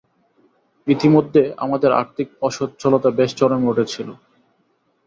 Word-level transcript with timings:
ইতিমধ্যে 0.87 1.41
আমাদের 1.57 1.91
আর্থিক 1.93 2.27
অসচ্ছলতা 2.41 3.09
বেশ 3.19 3.31
চরমে 3.35 3.69
উঠেছিল। 3.69 4.09